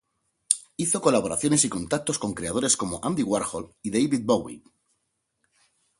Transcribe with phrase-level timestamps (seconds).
[0.77, 4.63] Hizo colaboraciones y contactos con creadores como Andy Warhol y David Bowie.